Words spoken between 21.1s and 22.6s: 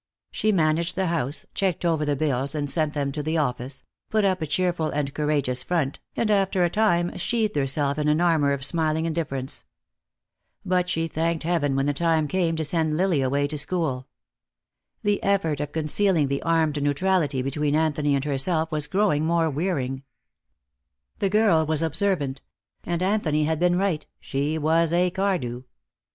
The girl was observant.